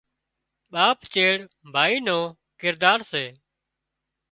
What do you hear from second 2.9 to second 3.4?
سي